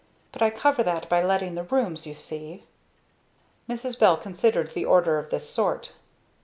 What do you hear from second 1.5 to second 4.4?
the rooms, you see." Mrs. Bell